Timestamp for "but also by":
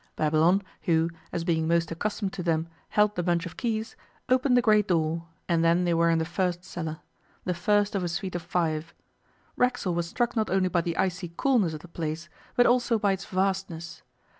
12.55-13.11